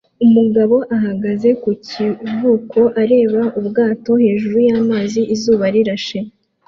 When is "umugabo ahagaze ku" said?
0.25-1.71